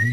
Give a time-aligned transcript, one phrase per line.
[0.00, 0.06] 几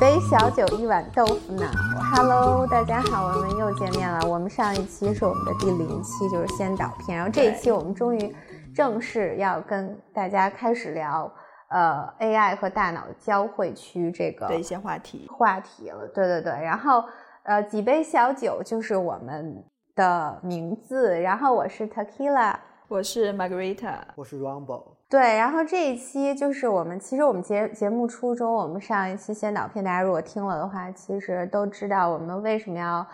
[0.00, 1.64] 杯小酒，一碗豆腐脑。
[2.12, 4.28] Hello，大家好，我们又见面了。
[4.28, 7.16] 我们上一期是我们的第零期，就是先导片。
[7.16, 8.34] 然后这一期我们终于
[8.74, 11.32] 正式要跟大家开始聊，
[11.68, 16.08] 呃，AI 和大脑交汇区这个的一些话题话题了。
[16.08, 17.04] 对对对，然后
[17.44, 21.20] 呃，几杯小酒就是我们的名字。
[21.20, 22.56] 然后我是 Tequila。
[22.88, 24.91] 我是 Margarita，我是 Rumble。
[25.12, 33.06] 对，然后这一期就是我们，其实我们节节目初衷，我们上一期先导片，大家如果听了的话，其实都知道我们为什么要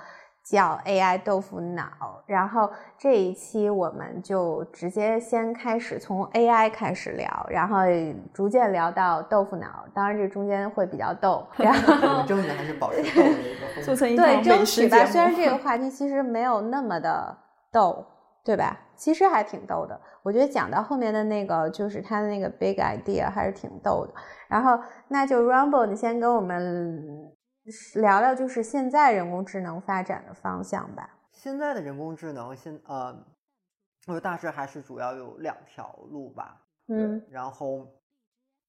[0.48, 2.22] 叫 AI 豆腐脑。
[2.24, 7.78] 然后这一期我们就直接先开始从 AI 开始聊，然后
[8.32, 9.84] 逐渐聊到豆腐脑。
[9.92, 15.04] 当然这中间会比较逗，然后争取还是保持逗的一个 做成一对争取吧。
[15.04, 17.36] 虽然这个话题其实没有那么的
[17.72, 18.06] 逗，
[18.44, 18.78] 对吧？
[18.94, 20.00] 其实还挺逗的。
[20.28, 24.12] 我觉得讲到后面的那个，就是他的那个 big idea 还是挺逗的。
[24.46, 27.32] 然后那就 Rumble，你先跟我们
[27.94, 31.08] 聊聊，就是现在人工智能发展的方向吧。
[31.32, 33.06] 现在的人工智能，现呃，
[34.06, 36.62] 我觉得大致还是主要有两条路吧。
[36.88, 37.86] 嗯，然后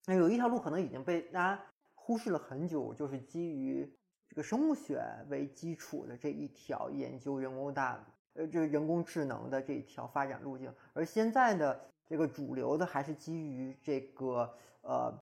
[0.06, 1.62] 那有一条路可能已经被大家
[1.94, 3.86] 忽视了很久，就是基于
[4.30, 8.02] 这个生物学为基础的这一条研究人工大
[8.33, 15.13] 呃这个人工智能的这一条发展路径，而现在的这个主流的还是基于这个呃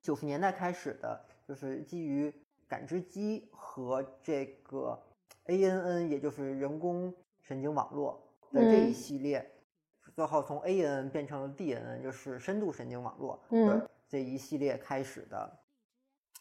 [0.00, 2.32] 九十年代开始的，就是基于
[2.68, 5.00] 感知机和这个
[5.46, 8.94] ANN，也就是人工神经网络的这一嗯。
[8.94, 9.50] 系列，
[10.14, 13.66] 最后从 ANN 变成了 DNN，就是深度神经网络嗯。
[13.66, 15.58] 的这一系列开始的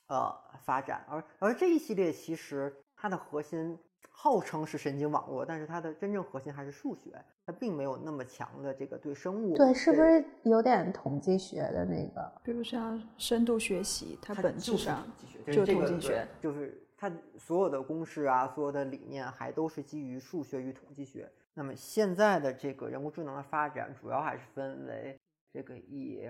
[0.07, 3.77] 呃发展，而而这一系列其实它的核心
[4.23, 12.31] 号称是神经网络，但是它的真正核心还是数学，它并没有那么强的这个对生物对，是不是有点统计学的那个？
[12.43, 15.03] 比如像深度学习，它它本质上
[15.47, 21.27] 就是统计学就是它所有的公式啊，所有的理念还都是基于数学与统计学。
[21.55, 25.19] 那么现在的这个人工智能的发展，主要还是分为
[25.51, 26.29] 这个以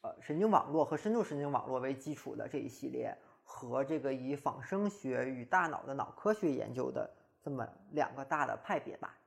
[0.00, 7.08] 呃神经网络和深度神经网络为基础的这一系列，和这个以仿生学与大脑的脑科学研究的
[7.42, 9.18] 这么两个大的派别吧。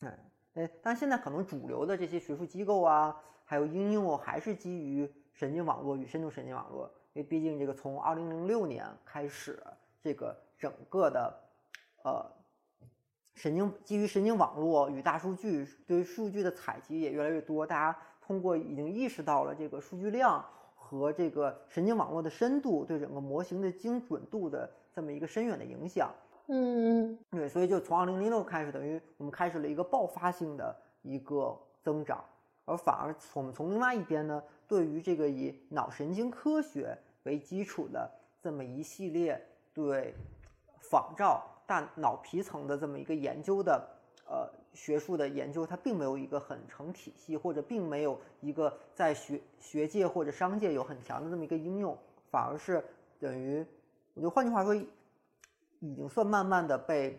[0.00, 0.18] 嗯，
[0.54, 9.62] 呃，但现在可能主流的这些学术机构啊，还有应用还是基于神经网络与深度神经网络，因为毕竟这个从二零零六年开始，
[10.00, 11.40] 这个整个的
[12.04, 12.24] 呃
[13.34, 20.44] 神经基于神经网络与大数据对数据的采集也越来越多，大家通过已经意识到了这个数据量
[20.74, 26.12] 和这个神经网络的深度对整个模型的精准度的这么一个深远的影响。
[26.50, 32.24] 嗯对，所以就从二零零六开始，等于我们开始了一个爆发性的一个增长，
[32.64, 38.10] 而反而我们从另外一边呢，对于这个以脑神经科学为基础的
[38.40, 39.38] 这么一系列
[39.74, 40.14] 对
[40.80, 43.86] 仿照大脑皮层的这么一个研究的
[44.26, 51.94] 呃学术的研究，它并没有一个很成体系，或者并没有一个在学学界或者商界有很强的这么一个应用，
[52.30, 52.82] 反而是
[53.20, 53.62] 等于，
[54.14, 54.74] 我就换句话说，
[55.80, 57.18] 已经算慢慢的被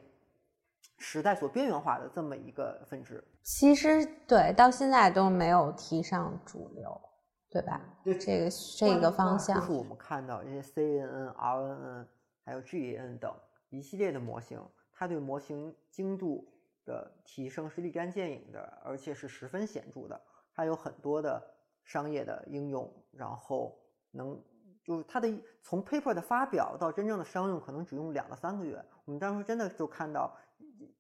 [0.98, 3.24] 时代所边缘化的这么一个分支。
[3.42, 7.02] 其实对，到现在都没有提上主流，
[7.50, 7.82] 对吧？
[8.04, 12.08] 对这个这个方向就是我们看到这些 CNN、RNN
[12.44, 13.34] 还有 GAN 等
[13.70, 14.62] 一系列的模型，
[14.92, 16.48] 它对模型精度
[16.86, 20.20] 的提升是立竿见影的，而且是十分显著的。
[20.54, 21.42] 它有很多的
[21.84, 23.80] 商业的应用，然后
[24.12, 24.40] 能
[24.90, 28.84] 就是它的从 paper 的发表到真正的商用，可能只用两到三个月。
[29.06, 30.36] 我们当时真的就看到，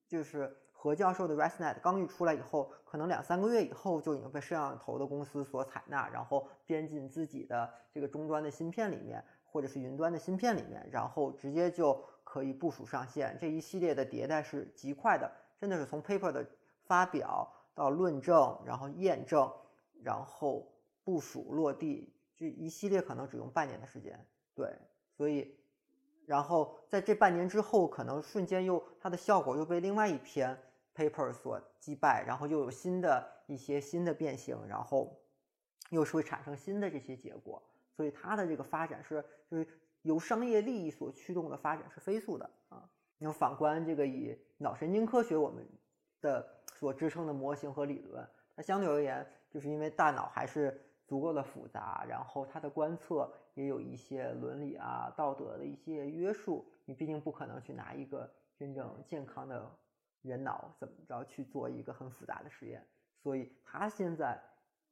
[0.08, 13.36] 就是何教授的 ResNet 刚一出来以后，可能两三个月以后就已经被摄像头的公司所采纳，然后编进自己的这个终端的芯片里面，或者是云端的芯片里面，然后直接就可以部署上线。
[13.42, 16.46] 这一系列的迭代是极快的，真的是从 paper 的
[16.84, 19.52] 发表到论证，然后验证，
[20.04, 20.72] 然后
[21.04, 24.20] 部署落地，这一系列可能只用半年的时间。
[24.56, 24.74] 对，
[25.16, 25.56] 所以。
[26.26, 30.56] 然后在这半年之后，可能瞬间又它的效果又被另外一篇
[30.94, 35.20] paper 所击败，然后又有新的一些新的变形，然后
[35.90, 37.60] 又是会产生新的这些结果，
[37.96, 39.68] 所以它的这个发展是就是
[40.04, 42.88] 由商业利益所驱动的发展是飞速的啊。
[43.18, 45.68] 你要反观这个以脑神经科学我们
[46.22, 48.24] 的所支撑的模型和理论，
[48.56, 56.64] 它相对而言，就是因为大脑还是足够的复杂，然后它的观测也有一些伦理啊、道德的一些约束。
[56.86, 59.68] 你毕竟不可能去拿一个真正健康的
[60.22, 62.86] 人脑怎么着去做一个很复杂的实验，
[63.24, 64.40] 所以它现在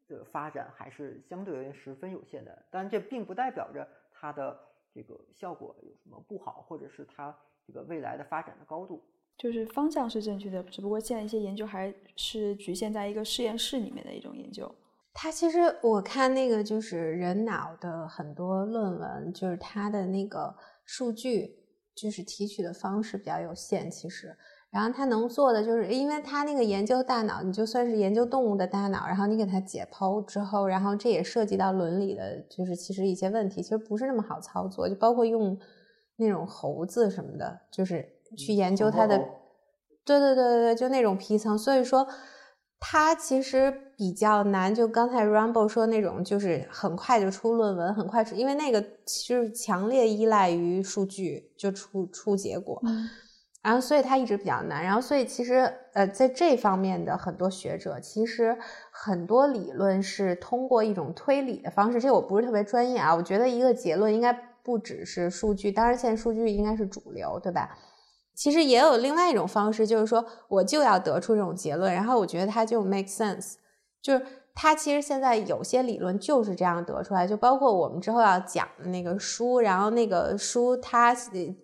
[0.08, 2.66] 的发展还是相对而言十分有限的。
[2.72, 4.60] 但这并不代表着它的
[4.92, 7.36] 这个效果有什么不好，或者是它
[7.68, 9.04] 这个未来的发展的高度。
[9.38, 14.74] 就是方向是正确的，只不过现在一些研究还是局限在一个实验室里面的一种研究。
[15.20, 20.54] 它其实我看那个就是人脑的很多论文，就是它的那个
[20.86, 21.56] 数据
[21.96, 24.38] 就是提取的方式比较有限，其实。
[24.70, 35.58] 然后它能做的就是，因为它那个研究大脑，你就算是研究动物的大脑，然后你给它解剖之后，然后这也涉及到伦理的，就是其实一些问题，其实不是那么好操作，就包括用
[36.18, 39.18] 那种猴子什么的，就是去研究它的，
[40.06, 42.08] 对对对对对，就那种皮层，所以说
[42.80, 44.74] 它其实比较难。
[44.74, 52.82] 就刚才 Rumble 说那种，就是很快就出论文，很快出，因为那个其实强烈依赖于数据就出出结果。
[53.64, 54.82] 然后，所以它一直比较难。
[54.82, 58.58] 然后，所以其实，呃，在这方面的很多学者，其实
[58.92, 62.00] 很多理论是通过一种推理的方式。
[62.00, 63.14] 这我不是特别专业啊。
[63.14, 64.32] 我觉得一个结论应该
[64.64, 67.78] 不只是数据，当然现在数据应该是主流，对吧？
[68.38, 73.56] 其实也有另外一种方式，就是说我就要得出这种结论，然后我觉得它就 make sense，
[74.02, 74.26] 就是。
[74.60, 81.16] 它其实现在有些理论就是这样得出来，就包括我们之后要讲的那个书，然后那个书它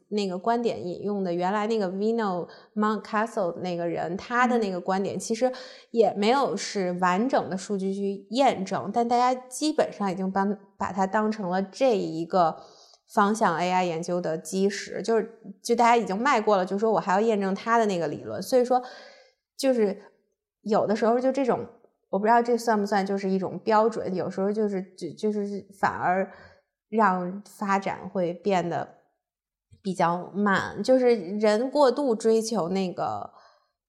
[0.09, 5.51] 那个观点引用的原来那个 Vino Mountcastle 那个人他的那个观点，其实
[5.89, 10.45] 也没有是完整的数据去验证，但大家基本上已经把
[10.77, 12.55] 把它当成了这一个
[13.13, 18.83] 方向 AI 研究的基石，就是就大家已经迈过了，就说我还要验证他的那个理论，所以说
[19.55, 20.01] 就是
[20.61, 21.65] 有的时候就这种。
[22.09, 26.31] 我不知道这算不算就是一种标准，有时候就是就就是反而
[26.87, 28.97] 让发展会变得
[29.81, 33.33] 比较慢，就是人过度追求那个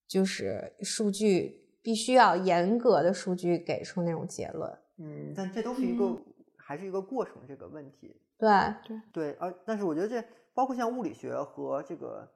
[0.09, 4.73] 就是数据，必须要严格的数据给出那种结论。
[4.97, 6.17] 嗯，但这都是一个
[6.57, 8.23] 还是一个过程这个问题。
[8.39, 8.49] 对
[8.85, 12.29] 对对，而但是我觉得这包括像物理学和这个，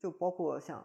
[0.00, 0.84] 就包括像。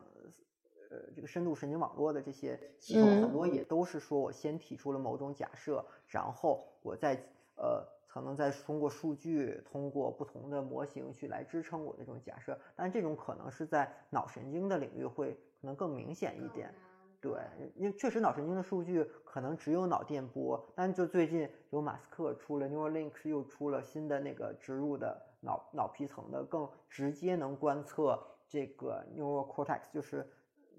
[0.92, 7.14] 呃，这个深度神经网络的这些系统很多也都是说我先提出了某种假设，然后我再
[7.58, 12.60] 呃可能再通过数据，通过不同的模型去来支撑我的这种假设。
[12.76, 16.74] 但这种可能是在脑神经的领域会可能更明显一点。
[17.22, 17.40] 对，
[17.76, 30.28] 因为确实脑神经的数据可能只有脑电波，但就最近有马斯克出了 Neuralink，又出了新的那个植入的脑脑皮层的，更直接能观测这个 neural cortex，就是。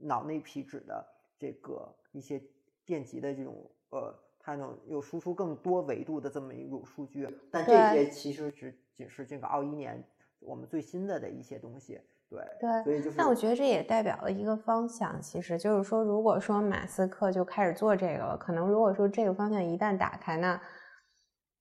[0.03, 1.07] 脑内皮质的
[1.39, 2.43] 这个一些
[2.87, 10.03] 电极的这种呃，它能有输出更多维度的这么一种数据，但这些其实只仅是这个二一年
[10.39, 13.17] 我们最新的的一些东西，对对，所以就是。
[13.19, 20.59] 那我觉得这也代表了一个方向，其实就是说，如果说马斯克就开始做这个了，可能如果说这个方向一旦打开，那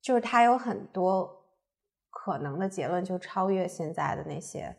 [0.01, 1.29] 就是他有很多
[2.11, 4.77] 可能的结论就超越现在的那些。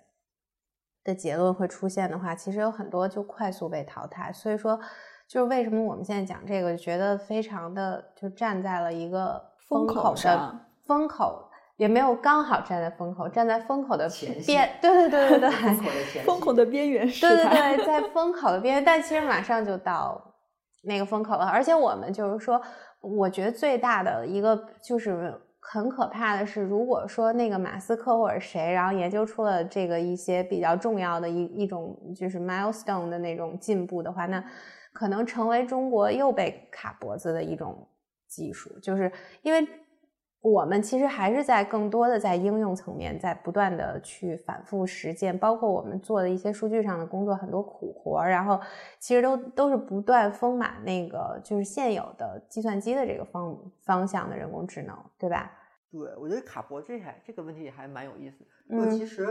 [1.02, 4.31] 的结论会出现的话，其实有很多就快速被淘汰。
[4.31, 4.78] 所以说，
[5.26, 11.50] 就是为什么我们现在讲这个，觉得非常的就站在了一个风口的风口，
[11.81, 14.06] 也没有刚好站在风口，站在风口的
[14.47, 20.23] 边，对对对对对，风口的边缘，对对对，在风口的边缘，但其实马上就到
[20.82, 21.47] 那个风口了。
[21.47, 22.61] 而且我们就是说，
[23.00, 25.34] 我觉得最大的一个就是。
[25.63, 34.43] 很可怕的是，如果说那个马斯克或者谁，然后研究出了这个一些比较重要的一一种就是 milestone 的那种进步的话，那
[34.94, 37.87] 可能成为中国又被卡脖子的一种
[38.27, 39.69] 技术，就是因为。
[40.43, 48.59] 我们其实还是在更多的在应用层面，在不断的去反复实践，包括我们做的一些数据上的工作，很多苦活，然后
[48.99, 55.53] 其实都都是不断丰满那个就是现有的计算机的这个方方向的人工智能，对吧？
[55.93, 58.47] 对，我觉得卡脖这还这个问题也还蛮有意思。
[58.70, 59.31] 嗯，其实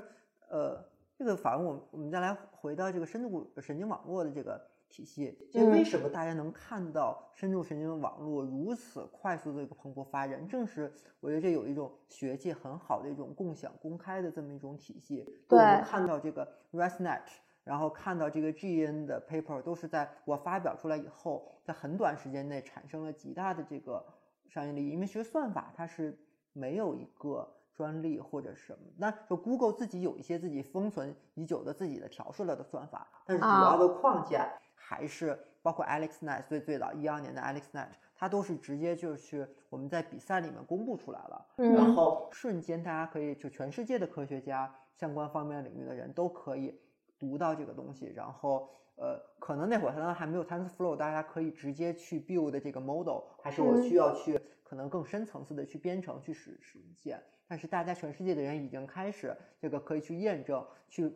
[0.51, 0.79] 呃，
[1.17, 4.68] 这个反而我们我们再来回到这个深度神经网络的这个。
[4.89, 10.45] 体系，就为什么大家能看到深度神经网络如此快速的一个蓬勃发展？
[10.47, 15.23] 正是我觉得这有一种学界很好的一种共享、公开的这么一种体系。
[15.47, 17.21] 对，我们看到这个 ResNet，
[17.63, 24.03] 然后看到这个 GN 的 paper，都是在我发表出来以后，在很短时间内产生了极大的这个
[24.47, 24.89] 商业利益。
[24.89, 26.17] 因为其实算法它是
[26.51, 34.49] 没有一个专利或者什么，那说 Google 自己有一些自己封存已久的自己的调试了的算法，但是主要的框架。
[34.81, 46.79] 还是包括 AlexNet 最最早一二年的 AlexNet，它都是直接就是我们在比赛里面公布出来了，然后瞬间大家可以就全世界的科学家相关方面领域的人都可以
[47.19, 57.21] 读到这个东西，然后呃，可能那会儿它还没有 TensorFlow，大家可以直接去 build 这个 model，还是我需要去可能更深层次的去编程去实实践。
[57.47, 61.11] 但是大家全世界的人已经开始这个可以去验证、去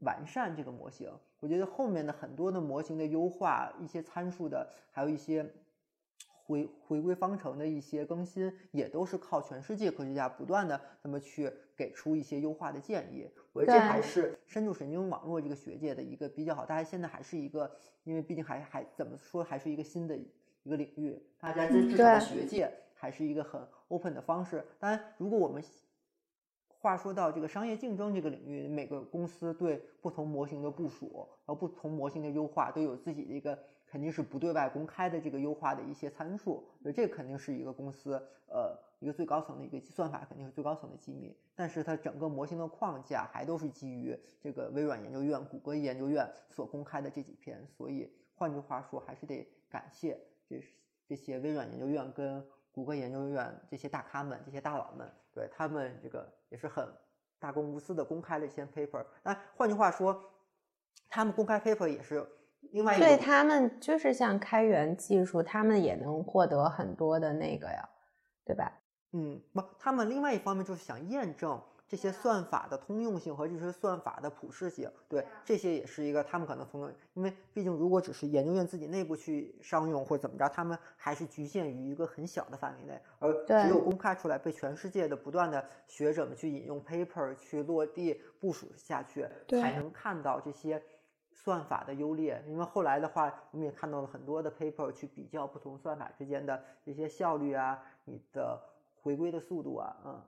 [0.00, 1.10] 完善这个模型。
[1.40, 5.50] 我觉得后面的很多的模型的优化、一些参数的，还有一些。
[6.50, 13.30] 回回归方程的一些更新，也都是靠全世界科学家不断的那么去给出一些优化的建议。
[13.52, 16.66] 我觉得这还是深度神经网络这个学界的一个比较好。
[16.66, 17.70] 大家现在还是一个，
[18.02, 20.16] 因为毕竟还还怎么说，还是一个新的
[20.64, 21.22] 一个领域。
[21.38, 24.66] 大家在至少学界还是一个很 open 的方式。
[24.80, 25.62] 当然，如果我们
[26.80, 33.58] 话说到这个商业竞争这个领域，每个公司对不同模型的部署，然后不同模型的优化，都有自己的一个。
[33.92, 38.14] 肯定是不对外公开的这个优化的一些参数，所以这肯定是一个公司
[38.46, 41.36] 呃一个最高层的一个算法，肯定是最高层的机密。
[41.56, 47.66] 但是它整个模型的框架还都是基于这个微软研究院、谷歌研究院所公开的这几篇。
[47.66, 50.16] 所以换句话说，还是得感谢
[50.48, 50.62] 这
[51.08, 56.86] 这些微软研究院跟谷歌研究院这些大咖们、这些大佬们，对他们这个也是很
[57.38, 59.04] 大公无私的公开了一些 paper。
[59.22, 60.20] 那换句话说，
[61.08, 62.26] 他们公开 paper 也是。
[62.72, 67.88] 另外一，对他们就是像开源技术，他们也能获得很多的那个呀，
[68.44, 68.70] 对吧？
[69.12, 71.60] 嗯，不，他们另外一方面就是想验证
[71.90, 74.88] 这些算法的通用性和这些算法的普适性。
[75.08, 90.80] 对，这些也是一个他们可能从，因为毕竟如果只是研究院自己内部去商用或者怎么着，他们还是局限于一个很小的范围内，而只有公开出来，被全世界的不断的学者们去引用 paper 去落地部署下去，才能看到这些。
[91.32, 98.60] 算法的优劣，因为后来的话，我们也看到了很多的 paper 去比较不同算法之间的这些效率啊，你的
[99.00, 100.22] 回归的速度啊，嗯，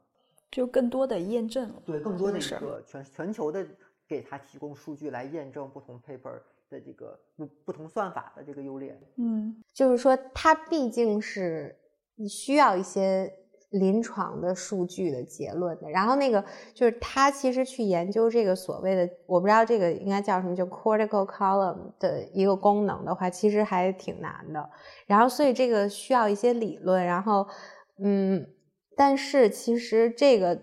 [0.53, 3.67] 就更多的验证了，对，更多的一个全全球的
[4.07, 6.41] 给他提供数据来验证不同 paper
[6.71, 11.77] 的这个不不同算法的这个优劣，嗯，就是说它毕竟是
[12.15, 13.33] 你需要一些。
[13.73, 16.45] 临床的数据的结论的，然后那个
[16.75, 24.69] 就是他其实去研究这个所谓的，我不知道这个应该叫什么，就 cortical column 的一个功能的话，其实还挺难的。
[25.07, 27.49] 然后所以这个需要一些理论，然后
[27.97, 28.47] 嗯，
[28.97, 30.61] 但是其实这个。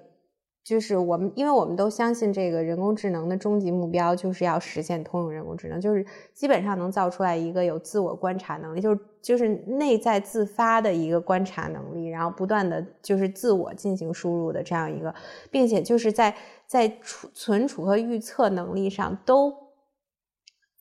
[0.61, 15.15] 就是我们，因为我们都相信这个人工智能的终极目标就是要实现通用人工智能，就是基本上能造出来一个有自我观察能力，就是就是内在自发的一个观察能力，然后不断的就是自我进行输入的这样一个，
[15.49, 16.35] 并且就是在
[16.67, 19.51] 在储存储和预测能力上都。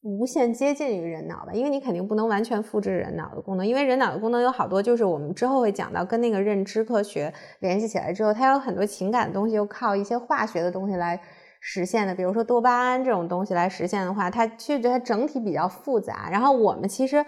[0.09, 11.21] 无限接近于人脑吧，因为你肯定不能完全复制人脑的功能，因为人脑的功能有好多，就是我们之后会讲到，跟那个认知科学联系起来之后，它有很多情感的东西，又靠一些化学的东西来
[11.61, 16.31] 实现的，比如说多巴胺这种东西来实现的话，它其实它整体比较复杂。
[16.31, 17.23] 然后我们其实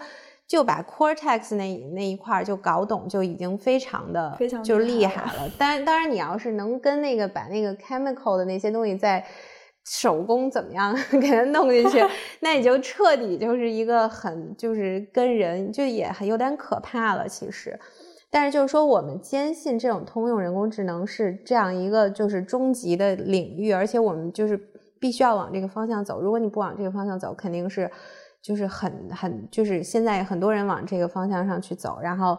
[0.47, 5.47] 就把 cortex 那那一块就搞懂，就已经非常的非常就厉害了。
[5.57, 9.23] 当然，当然你要是能跟那个把那个 chemical 的那些东西在。
[9.83, 11.99] 手工怎么样 给它弄进去？
[12.41, 17.27] 那你就彻底就是一个很就是跟人就也很有点可怕了。
[17.27, 17.79] 其实，
[18.29, 24.55] 但是就是说，我们坚信这种通用人工智能是这样一个就是终极的领域，而且我们就是
[24.99, 26.21] 必须要往这个方向走。
[26.21, 27.89] 如果你不往这个方向走，肯定是
[28.41, 32.37] 就是很很就是现在很多人往这个方向上去走，然后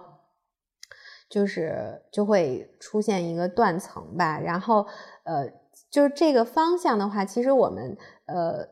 [1.28, 4.38] 就是就会出现一个断层吧。
[4.38, 4.86] 然后
[5.24, 5.61] 呃。
[5.92, 7.94] 就是这个方向的话，其实我们
[8.24, 8.66] 呃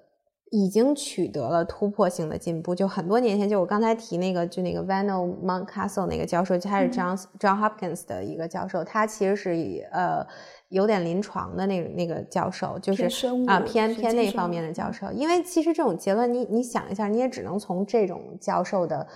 [0.50, 2.74] 已经取得了突破性的进步。
[2.74, 10.26] 就很多年前，就我刚才提那个，就那个 Vano Mountcastle 那个教授，他是 John John Hopkins 的一个教授，他其实是以呃
[10.70, 13.04] 有点临床的那那个教授，就是
[13.46, 15.12] 啊偏偏那方面的教授。
[15.12, 19.06] 因为其实这种结论，你你想一下，你也只能从这种教授的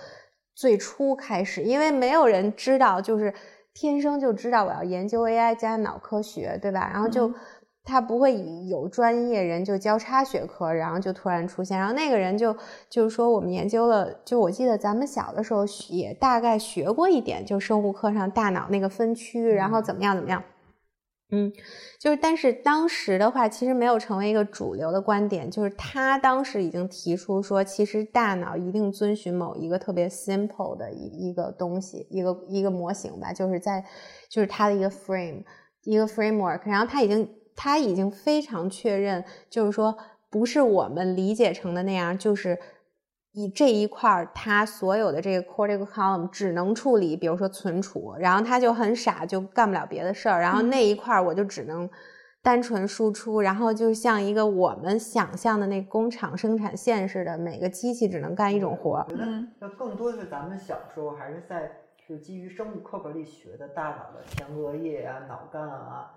[0.53, 3.33] 最初开始，因为没有人知道，就是
[3.73, 6.87] 天生就知道我要研究 AI 加脑科学，对吧？
[6.93, 7.33] 然后就。
[7.85, 12.57] 他不会以有专业人就交叉学科，然后就突然出现，然后那个人就
[12.89, 20.43] 就是说我们研究了，就我记得咱们小的时候也大概学过一点，就生物课上大脑那个分区，然后怎么样怎么样，
[21.29, 21.53] 嗯，
[21.99, 33.85] 就是但是当时的话其实没有成为一个主流的观点，就是他当时已经提出说，其实大脑一定遵循某一个特别 simple 的一一个东西，一个一个模型吧，就是在
[34.27, 35.43] 就是他的一个 frame
[35.83, 37.29] 一个 framework，然后他已经。
[37.55, 39.97] 他已经非常确认，就是说，
[40.29, 42.59] 不是我们理解成的那样，就是
[43.31, 51.89] 以这一块儿，他所有的这个 cortical column 只能处理，比如说存储，然后他就很傻，就干不了别的事儿，然后那一块儿我就只能
[52.41, 59.05] 单纯输出，然后就像一个我们想象的那工厂生产线似的，每个机器只能干一种活儿。
[59.09, 61.71] 我觉得嗯那更多的是咱们小时候还是在
[62.07, 66.11] 就基于生物课本里学的大脑的前额叶啊、脑干啊、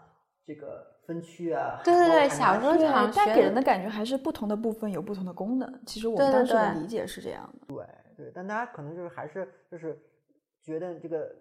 [0.47, 1.80] 这个分区啊。
[1.82, 5.80] 对对对小时候马体啊常学的但给人的感觉还是不同的部分有不同的功能。
[5.86, 7.74] 其实我们当时的理解是这样的。
[7.74, 9.98] 对对，但大家可能就是还是就是
[10.62, 11.34] 觉得这个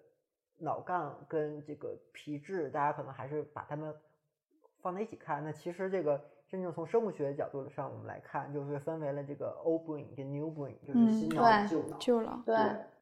[0.56, 3.94] 脑干跟这个皮质，大家可能还是把它们
[4.80, 5.44] 放在一起看。
[5.44, 11.98] 那其实这个真正从生物学角度上我们来看，就是分为了这个 old brain 跟 new brain，就是嗯新脑、对旧脑。
[11.98, 12.56] 就了，对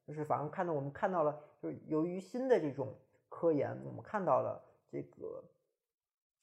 [0.07, 2.95] 就是反正看到我们看到了，就是由于新的这种
[3.29, 5.45] 科研，我们看到了这个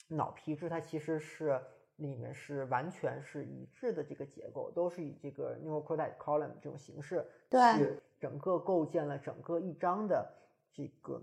[0.07, 1.59] 脑皮质它其实是
[1.97, 7.77] 里面是完全是一致的这个结构，都是以这个 neural cortex column 这种形式，对。
[7.77, 10.31] 去整个构建了整个一张的
[10.71, 11.21] 这个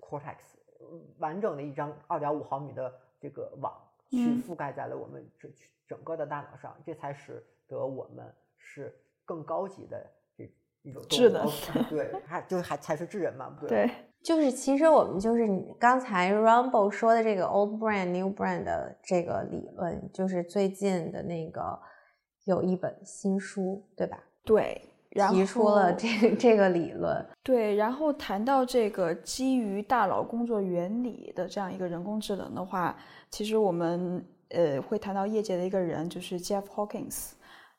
[0.00, 0.36] cortex
[0.80, 3.72] 嗯完整的一张二点五毫米的这个网，
[4.10, 4.42] 去嗯。
[4.42, 5.50] 覆盖在了我们整
[5.86, 8.94] 整个的大脑上，这才使得我们是
[9.24, 10.50] 更高级的这
[10.82, 11.46] 一种智能
[11.88, 13.90] 对，还就是还才是智人嘛，不对，
[14.22, 21.78] 就是其实我们就是你刚才 Rumble 说的这个 old brand new brand 的这个理论，就是最近的那个
[22.44, 24.18] 有一本新书，对吧？
[24.44, 27.26] 对，然后提出了这个这个理论。
[27.42, 32.96] 对，然后谈到这个基于大脑工作原理的这样一个人工智能的话，
[33.30, 37.32] 其实我们呃会谈到业界的一个人，就是 Jeff Hawkins。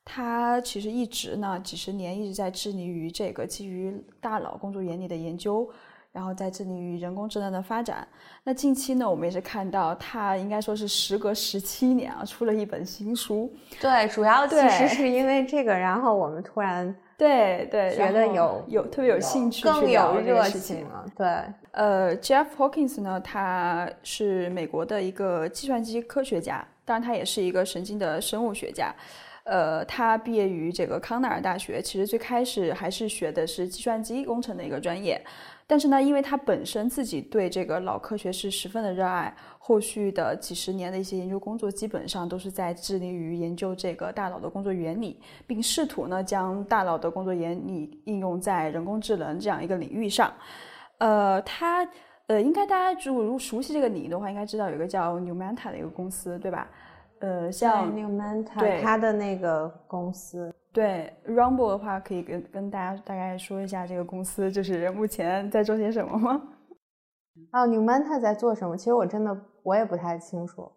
[0.06, 5.66] 他其实一直呢几十年一直在致力于这个基于大脑工作原理的研究，
[6.14, 8.06] 然后在致力于人工智能的发展。
[8.44, 13.52] 那近期呢，我们也是看到他应该说是时隔十七年啊，出了一本新书。
[13.80, 21.04] 对，主要其实是因为这个，然后我们突然对对，觉得有有特别有兴趣更有热情了。
[21.16, 21.26] 对，
[21.72, 28.94] 呃，Jeff Hawkins 呢，他是美国的一个计算机科学家，当然他也是一个神经的生物学家。
[29.44, 35.22] 呃，他毕业于这个康奈尔大学，其实最开始还是学的是计算机工程的一个专业，
[35.66, 50.32] 但是呢，因为他本身自己对这个脑科学是十分的热爱，后续的几十年的一些研究工作基本上都是在致力于研究这个大脑的工作原理，并试图呢将大脑的工作原理应用在人工智能这样一个领域上。
[50.98, 51.86] 呃，他
[52.26, 56.68] 呃，应该大家如果如果熟悉这个领域的话，应该知道有一个叫 Numenta 的一个公司，对吧？
[57.18, 66.42] 呃，像 Numenta 对他的那个公司，对 Rumble 的话，可以跟跟大家大概说一下这个公司就是目前在做些什么吗？
[67.54, 68.76] 哦，Numanta 在做什么？
[68.76, 70.70] 其实我真的我也不太清楚。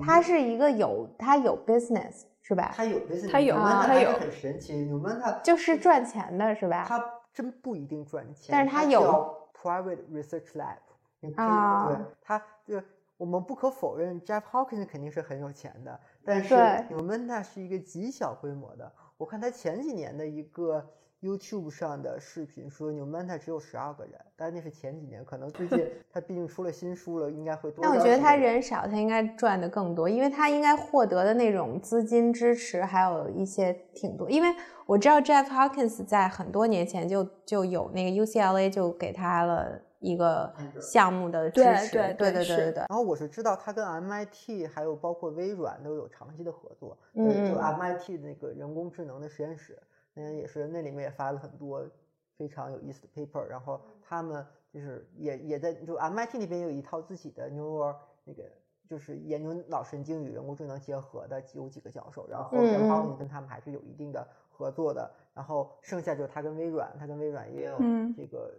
[0.00, 2.72] 它是一个有它有 business 是吧？
[2.76, 6.84] 它有 business，它有它有很神奇，Numenta 就是赚钱的是吧？
[6.86, 10.76] 它真不一定赚钱，但是它有 private research lab，
[11.20, 12.80] 你可以啊对它就
[13.16, 18.92] 我们不可否认，Jeff Hawkins 肯定是很有钱的，但是对 Numenta 是一个极小规模的。
[19.16, 20.84] 我看他前几年的一个
[21.22, 34.28] YouTube 上的视频说 New Manta 只有十二个人，但那是前几年，可能最近 他毕竟出了新书了，应该会多但我觉得他人少，他应该赚的更多，因为他应该获得的那种资金支持还有一些挺多。
[34.28, 34.48] 因为
[34.84, 42.84] 我知道 Jeff Hawkins 在很多年前就就有那个 UCLA 就给他了一个项目的支对持，对对对对对对。
[42.88, 47.74] 然后我是知道他跟 MIT 还有包括微软都有长期的合作，嗯呃就嗯。
[47.78, 51.88] MIT 那个人工智能的实验室，那也是那里面也发了很多
[52.36, 58.42] 非常有意思的 paper，然后他们就是也也在就 MIT 那边有一套自己的 neural 那个
[58.86, 62.88] 就是研究脑神经与人工智能结合的有几个教授，然后嗯 Jeff 嗯。
[62.90, 68.14] Hawkins 跟他们还是有一定的合作的，然后剩下就是他跟微软，他跟微软也有嗯。
[68.14, 68.52] 这个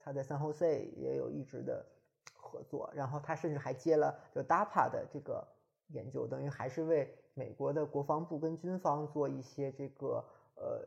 [0.00, 1.84] 他在 San Jose 也有一直的
[2.34, 5.46] 合作，然后他甚至还接了就 DARPA 的这个
[5.88, 10.24] 研究，等于还是为美国的国防部跟军方做一些这个
[10.56, 10.84] 呃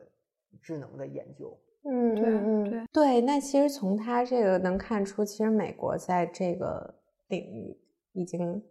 [0.60, 1.56] 智能的研究。
[1.86, 3.20] 嗯对对对。
[3.20, 6.94] 那其实从他这个能看出，其实美国在这个
[7.28, 7.78] 领域
[8.12, 8.62] 已经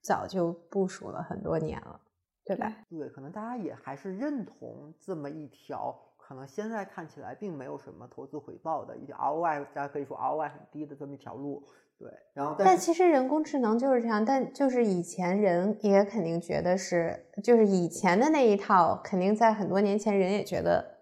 [0.00, 2.00] 早就部署了很多年了，
[2.44, 2.72] 对吧？
[2.88, 11.60] 对，可能大家也还是认同这么一条，可能现在看起来并没有什么投资回报的一条 ROI，大家可以说 ROI 很低的这么一条路。
[11.98, 20.98] 对，然后但但其实人工智能就是这样，但就是以前人也肯定觉得是，就是以前的那一套，肯定在很多年前人也觉得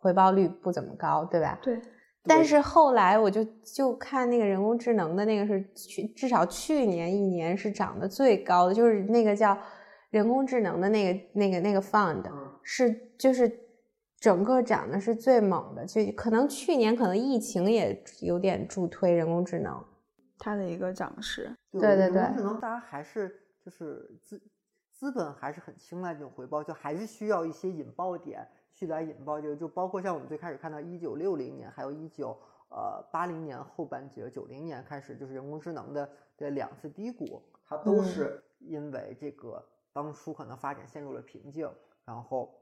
[0.00, 1.56] 回报率不怎么高，对吧？
[1.62, 1.80] 对，
[2.24, 9.56] 但是后来我就就看那个人工智能的那个是去至少去年一年是涨得最高的，就是那个叫
[10.10, 13.48] 人工智能的那个那个那个 fund 嗯是就是
[14.24, 19.84] 整个涨的是最猛的，就可能去年可能疫情也有点助推人工智能。
[20.38, 21.54] 它的一个涨势。
[21.72, 24.40] 对对对，人工智能大家还是就是资
[24.90, 32.34] 资本还是很青睐这种回报，就还是需要一些引爆点去来引爆这个，就包括像我们最开始看到一九六零年，还有一九
[32.70, 36.08] 呃八零年后半截，九零年开始就是人工智能的
[36.38, 41.70] 的两次低谷，它都是因为这个当初可能发展陷入了瓶颈，
[42.06, 42.54] 然后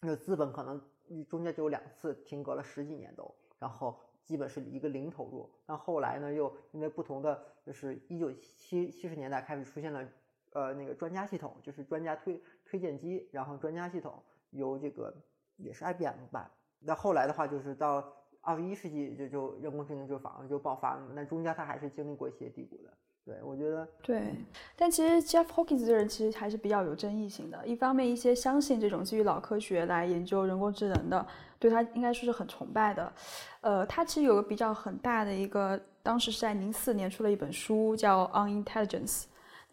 [0.00, 0.80] 那个资本可能
[1.28, 3.98] 中间就有两次停格了十几年都，然后。
[4.28, 10.06] 基本是一个零投入，但后来呢，又因为不同的，就是一九七七十年代开始出现了，
[10.52, 15.16] 呃，那个专家系统，就是专家推推荐机，然后专家系统由这个
[15.56, 16.50] 也是 IBM 办。
[16.78, 18.06] 那后来的话，就是到
[18.42, 22.92] 二十一世纪就就人工智能就反而就爆发了，那中间它还是经历过一些低谷的。
[23.28, 24.34] 对，我觉得对，
[24.74, 27.60] 但其实 Jeff Hawkins 这人其实还是比较有争议性的。
[27.66, 31.26] 一方面，一些相信这种基于脑科学来研究人工智能的，
[31.58, 33.12] 对他应该说是很崇拜的。
[33.60, 39.22] 呃，他其实有个比较很大的一个，当时是在零四年出了一本书叫《On Intelligence》，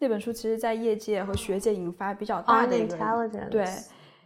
[0.00, 3.66] 那本书其实在业界和学界引发比较大的一个对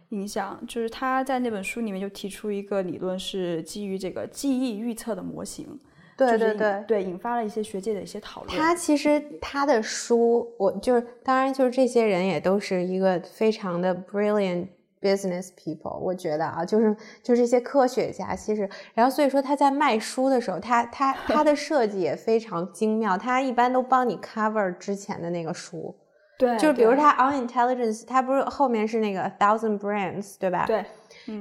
[0.09, 0.61] 影响。
[0.67, 5.79] 就是他在那本书里面就提出一个理论，是基于这个记忆预测的模型。
[6.27, 8.57] 对对对对，引发了一些学界的一些讨论。
[8.57, 14.67] 他其实他的书，我就是当然就是这些人也都是一个非常的 brilliant
[15.01, 15.97] business people。
[15.97, 23.17] 我觉得啊，就是就是一些科学家，其实然后所以说他在卖书的时候，他他他的设计也非常精妙。
[23.17, 25.95] 他一般都帮你 cover 之前的那个书，
[26.37, 30.65] 对，就是比如他 on intelligence，他不是后面是那个 a thousand brains，对吧？
[30.67, 30.85] 对。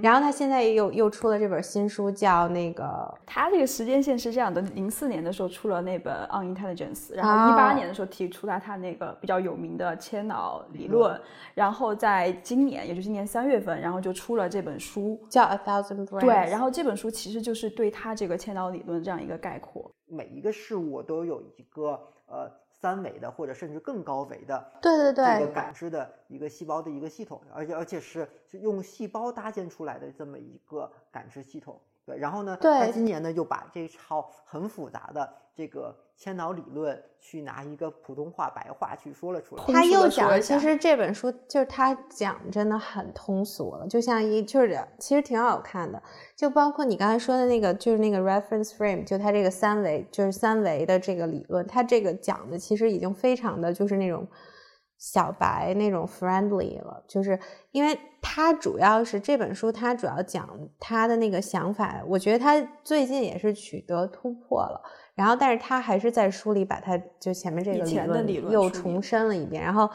[0.02, 3.12] 然后他现在又又出了这本新书，叫那个。
[3.26, 11.20] 他这个时间线是这样的：零四年的时候出了那本《On Intelligence》，然后一八年的时候提出了他那个比较有名的千脑理论，
[11.54, 16.18] 然后在今年，也就是今年三月份，然后就出了这本书，叫《A Thousand Brains》。
[16.20, 19.90] 对，然后这本书其实就是对他这个千脑理论这样一个概括。
[20.06, 22.50] 每一个事物都有一个呃。
[22.80, 31.78] 三维的或者甚至更高维的，对对对，这个感知的一个细胞的一个系统，而且而且是用细胞搭建出来的这么一个感知系统。
[32.06, 35.94] 对，然后呢，他今年呢又把这套很复杂的这个。
[36.22, 46.02] 千岛理论去拿一个普通话白话去说了出来，他又讲，其实这本书就是他讲真的很通俗了，就像一就是其实挺好看的，
[46.36, 54.28] 就包括你刚才说的那个就是那个 reference frame，就他这个三维就是三维的这个理论，他这个讲的其实已经非常的就是那种
[54.98, 60.46] 小白那种 friendly 了，就是因为他主要是这本书他主要讲
[60.78, 64.82] 他的那个想法，我觉得他最近也是取得突破了。
[65.20, 67.84] 然后，但是他还是在书里把他就前面这个
[68.22, 69.62] 理论又重申了一遍。
[69.62, 69.86] 然后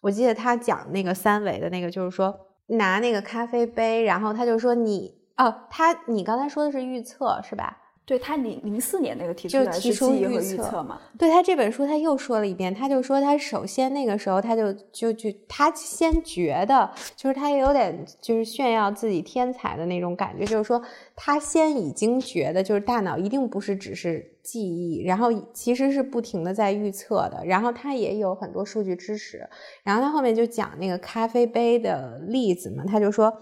[0.00, 2.34] 我记得他讲那个三维的那个，就是说
[2.68, 7.81] 拿那个咖啡杯，然后他就说你哦，他你刚才说的是预测是吧？
[8.04, 11.00] 对他零零四年那个提出来提出预测嘛？
[11.16, 20.82] 对他这本书他又说了一遍，他就说他首先那个时候他就就就他先觉得就是他也有点就是炫耀自己天才的那种感觉，就是说
[21.14, 29.48] 他先已经觉得就是大脑一定不是只是记忆，然后其实是不停的在预测的，然后他也有很多数据支持，
[29.84, 33.32] 然后他后面就讲那个咖啡杯的例子嘛，他就说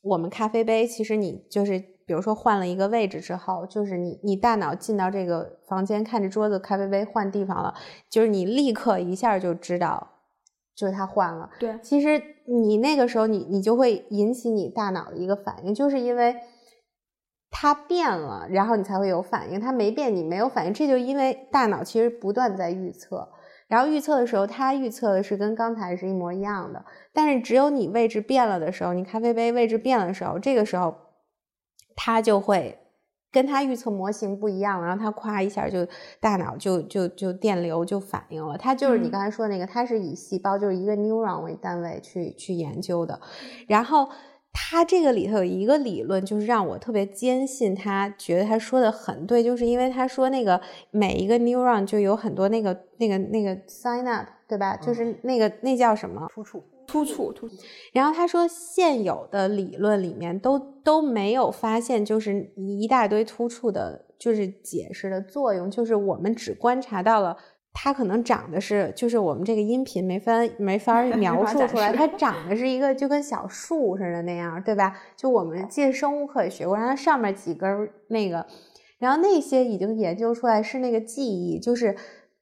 [0.00, 1.82] 我们咖啡杯其实你就是。
[2.10, 7.72] 比如说换了一个位置之后，就是你你大脑进到这个房间，看着桌子、咖啡杯换地方了，
[8.08, 10.08] 就是你立刻一下就知道，
[10.74, 11.48] 就是它换了。
[11.60, 16.34] 对，其实你那个时候你你就会引起你大脑的一个反应，就是因为
[17.48, 19.60] 它变了，然后你才会有反应。
[19.60, 23.28] 它没变，你没有反应，这就因为大脑其实不断在预测，
[23.68, 30.92] 然后预测的时候，它预测的是跟刚才是一模一样的，但是只有你位置变了的时候，你咖啡杯位置变了的时候，这个时候。
[32.02, 32.78] 它就会
[33.30, 35.86] 跟他预测模型不一样，然后他夸一下就
[36.18, 38.56] 大脑就就就电流就反应了。
[38.56, 43.20] 它就是你刚才说的那个，它是以细胞就是一个 neuron 为单位去去研究的。
[43.68, 44.08] 然后
[44.50, 50.58] 他这个里头有一个理论，就是让我特别坚信，他觉得他说的很对，就是因为他说那个
[50.90, 54.74] 每一个 neuron 就有很多那个那个那个 sign up，对吧？
[54.78, 56.64] 就是那个那叫什么突触。
[56.90, 57.48] 突触，突。
[57.92, 67.36] 然后他说，现有的理论里面都都没有发现，就是一大堆突触的，就是解释的作用，就是我们只观察到了
[67.72, 74.96] 它可能长的是，就是我们这个音频没法没法描述出来， 它长的是一个就跟小树似的那样，对吧？
[75.16, 78.44] 就我们进生物课也学过，然后上面几根那个，
[78.98, 81.96] 然后那些已经研究出来是那个记忆，就是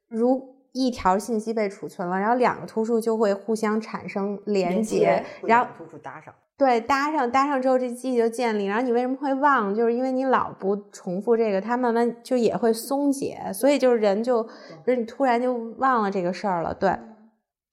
[0.09, 0.58] 如。
[0.81, 6.33] 一条信息被储存了，然后两个突触就会互相产生连接，然后突触搭上。
[6.57, 8.67] 对，搭上搭上之后，这记忆就建立。
[8.67, 9.75] 然后你为什么会忘？
[9.75, 13.51] 就是因为你老不重复这个，它慢慢就也会松解。
[13.53, 14.43] 所以就是人就，
[14.85, 16.73] 就是你突然就忘了这个事儿了。
[16.73, 16.97] 对，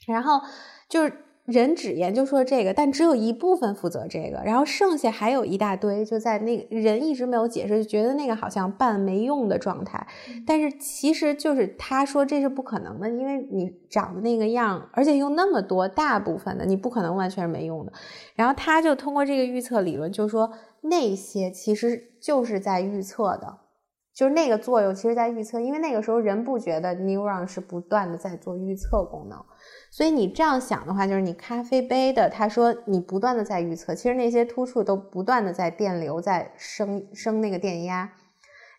[0.07, 0.41] 然后
[0.89, 1.24] 就是。
[1.45, 10.07] 人只研究说这个，但只有一部分负责这个，然后剩下还有一大堆，就在那个人一直没有解释，就觉得那个好像半没用的状态。
[10.45, 17.93] 但是其实就是他说这是不可能的，因为你长的那个样，而且用那么多，大部分的你不可能完全是没用的。
[18.33, 23.57] 然后他就通过这个预测理论，就说那些其实就是在预测的，
[24.15, 29.37] 就是那个作用其实在预测，因为那个时候人不觉得 neuron 是不断的在做预测功能。
[29.91, 38.09] 所以你这样想的话，就是你咖啡杯的，他说你不断的在预测，其实那些突触都不断的在电流在升升那个电压，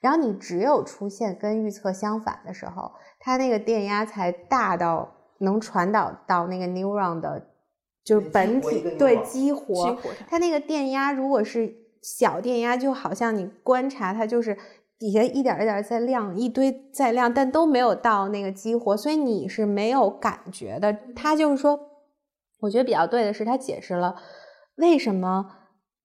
[0.01, 7.47] 然后你只有出现跟预测相反的时候，它那个电压才大到能传导到那个 neuron 的，
[8.03, 14.57] 就是本体对激活，它那个电压如果是小电压，就好像你观察它就是。
[14.99, 20.97] 底下一点一点在亮，一堆在亮，但都没有到那个激活，所以你是没有感觉的。
[21.15, 21.79] 他就是说，
[22.61, 24.17] 我觉得比较对的是，他解释了
[24.77, 25.47] 为什么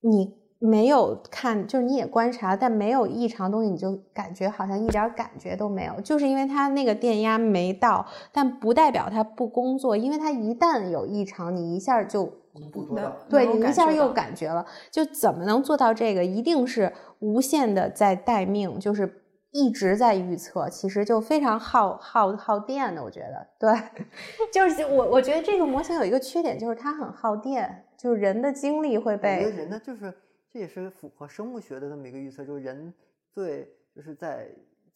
[0.01, 12.40] 你没有看，就是你也观察，但没有异常东西，你就感觉好像一点感觉都没有，就是因为它那个电压没到，但不代表它不工作，因为它一旦有异常，你一下就。
[13.29, 16.23] 对你一下又感觉了，就怎么能做到这个？
[16.23, 23.03] 一定是无限的在待命，就是一直在预测，其实就非常耗耗耗电的。
[23.03, 23.73] 我觉得，对，
[24.51, 29.37] 就是我我觉得这个模型有一个缺点，就是它很耗电，就是人的精力会被。
[29.37, 30.13] 我觉得人呢，就是
[30.51, 32.93] 这也是符合生物学的这么一个预测，就是人
[33.33, 34.49] 最就是在。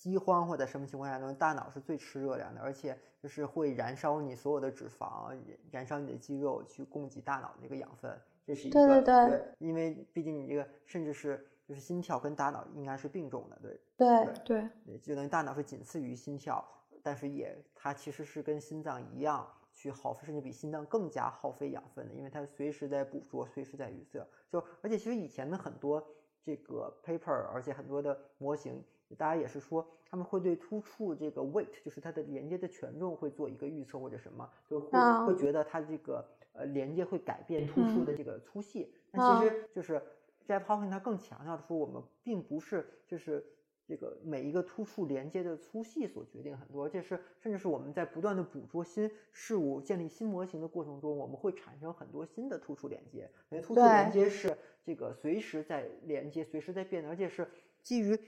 [0.05, 1.33] 饥荒或者什么情况下，呢？
[1.33, 5.35] 大脑是最吃热量的，而且就是会燃烧你所有的脂肪，
[5.71, 8.15] 燃烧你的肌肉去供给大脑的这个养分，
[8.45, 16.63] 这是一个对对对，因为毕竟你这个甚至是就是心跳跟大脑应该是并重的，对对对，就等于大脑是仅次于心跳，
[17.01, 26.05] 但是也它其实是跟心脏一样去耗费，甚至比心脏更加耗费养分的，因为它随时在捕捉，随时在预测，就而且其实以前的很多
[26.43, 28.83] 这个 paper，而且很多的模型。
[29.13, 34.89] 大家也是说，他们会对突触这个 weight，就是它的连接的权重会做一个预测或者什么，就会
[35.27, 38.91] 会觉得它这个呃连接会改变突触的这个粗细。
[39.11, 40.01] 但其实就是
[40.47, 43.45] Jeff Hawkins 他更强调的说，我们并不是就是
[43.87, 53.29] 这个每一个突触连接的粗细所决定很多，这是甚至是我们在不断的捕捉新事物、建立新模型的过程中，我们会产生很多新的突触连接。
[53.49, 57.47] 因为突触连接是这个随时在连接、随时在变的，而且是
[57.83, 58.19] 基于。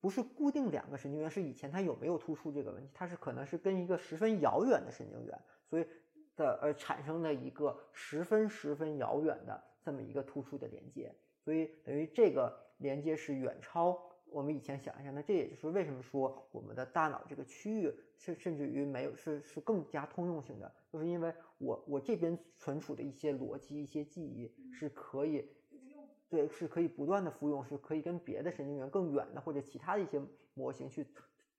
[0.00, 5.36] 不是固定两个神经元，是以前它有没有突触这个问题，它是可能是跟一个十分遥远的神经元，
[5.68, 5.86] 所以
[6.36, 11.12] 的而产生的一个十分十分遥远的这么一个突触的连接，
[11.44, 15.20] 所以等于这个连接是远超我们以前想象的。
[15.20, 25.50] 这也就是为什么说我们的大脑这个区域甚甚至于没有是是更加通用性的，就是因为我我这边存储的一些逻辑、一些记忆是可以。
[26.30, 30.20] 对，是可以不断的复用，是可以跟别的神经元更远的或者其他的一些
[30.54, 31.06] 模型去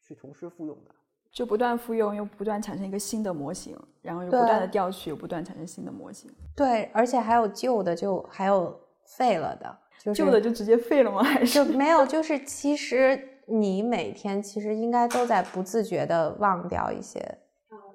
[0.02, 0.92] 去同时复用的，
[1.32, 6.30] 就不断复用，又不断产生一个新的模型，然后又不断的调取，又不断产生新的模型。
[6.56, 8.80] 对，而且还有旧的，就还有
[9.18, 11.24] 废了的，就是旧的就直接废了吗？
[11.24, 12.06] 还是没有？
[12.06, 17.20] 就是其实你每天其实应该都在不自觉的忘掉一些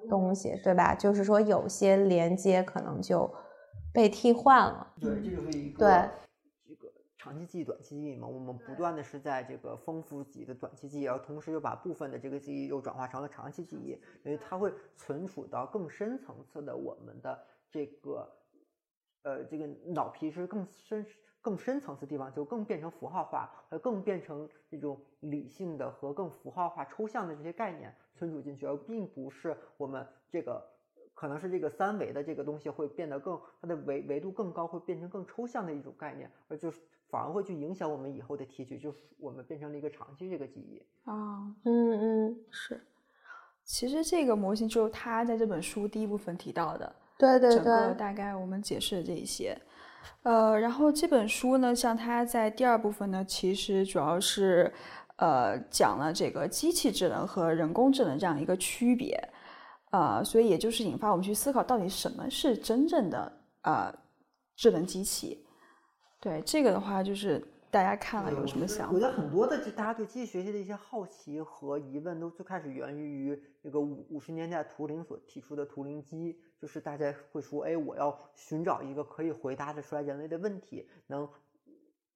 [0.09, 0.93] 东西，对吧？
[0.93, 3.33] 就是说有些连接可能就
[3.93, 4.87] 被替换了。
[4.99, 6.09] 对，这就是一个对。
[7.25, 18.31] 长期记忆、短期记忆嘛，我们不断的是在这个丰富自己的短期记忆，而同时又把部分的这个记忆又转化成了长期记忆，因为它会存储到更深层次的我们的这个，
[19.23, 21.03] 呃，这个脑皮是更深、
[21.41, 30.63] 更深层次地方，就更变成符号化，和更变成这种理性的和更符号化、抽象的这些概念存储进去，而并不是我们这个
[31.15, 36.79] 可能是这个三维的这个东西会变得更它的维维度更高，会变成更抽象的一种概念，而就是。
[37.15, 42.85] 反而会去影响我们以后的提取，就是我们变成了一个长期这个记忆啊，嗯嗯是。
[43.63, 49.57] 其实这个模型就是他在这本书第一部分提到的，对对对，整个大概我们解释的这一些。
[50.23, 54.69] 呃，然后这本书呢，像他在第二部分呢，其实主要是
[55.15, 59.17] 呃讲了这个机器智能和人工智能这样一个区别，
[59.91, 63.89] 啊，所以也就是引发我们去思考，到底什么是真正的呃
[64.57, 65.44] 智能机器。
[66.25, 68.93] 对这个的话，就是大家看了有什么想法？
[68.95, 81.29] 我觉得很多的就大家对机器学习的一些好奇和疑问，都最开始源于于那个五五十年代图灵所提出的图灵机，就是大家会说，哎，我要寻找一个可以回答得出来人类的问题，能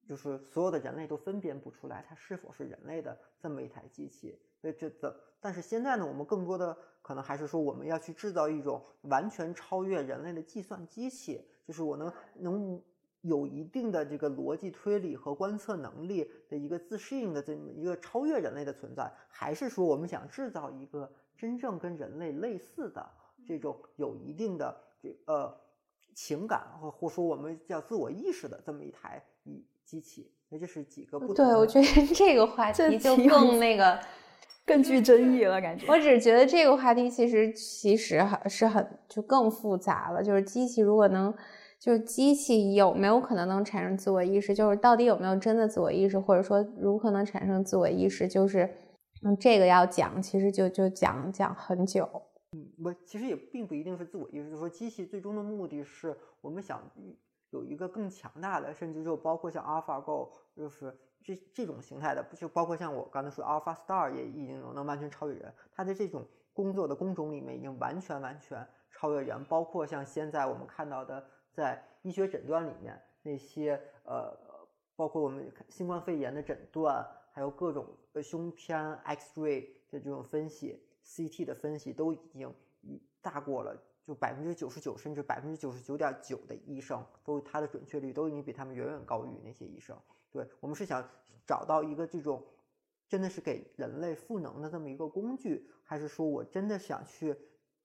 [0.08, 4.36] 就是所有的人类都分辨不出来它是否是人类的这么一台机器。
[4.60, 12.82] 所以这的，但是现在呢，我们更多的可能还是说，我们要去制造一种完全超越人类的计算机器，就是我能能。
[13.22, 23.06] 有一定的这个逻辑推理和观测能力的一个自适应的这么一个超越人类的存在，还是说我们想制造一个真正跟人类类似的
[23.46, 25.54] 这种有一定的这呃
[26.14, 30.32] 情感或或说我们叫自我意识的这么一台一机器？
[30.48, 31.34] 那这是几个不同。
[31.34, 34.00] 对，我觉得 这个话题就更那个
[34.64, 35.86] 更具争议了，感觉。
[35.88, 41.34] 我只是觉得这个话题其实其实还是很就更复杂了，就是机器如果能。
[41.80, 44.54] 就是机器有没有可能能产生自我意识？
[44.54, 48.28] 就是到底有没有真的自我意识，或者说如何能产生自我意识？
[48.28, 48.68] 就是，
[49.24, 52.06] 嗯，这个要讲，其实就就讲讲很久。
[52.52, 56.82] 嗯，不，其实也并不一定是自我意识，就是说机器最终的目的是我们想
[57.48, 71.24] 有一个更强大的，甚至就包括像 AlphaGo，就是这这种形态的，就包括像我刚才说 AlphaStar 也已经能完全超越人，它的这种工作的工种里面已经完全完全超越人，包括像现在我们看到的。
[71.52, 74.34] 在医学诊断里面，那些呃，
[74.96, 77.86] 包括我们新冠肺炎的诊断，还有各种
[78.22, 82.54] 胸片 X-ray 的这种分析，CT 的分析，都已经
[83.20, 89.96] 大过了，就百分之九十九甚至百分之九十九点九的医生，都它的准确率都已经比他们远远高于那些医生。
[90.30, 91.06] 对我们是想
[91.44, 92.42] 找到一个这种
[93.08, 97.36] 真的是给人类赋能的这么一个工具，还是说我真的想去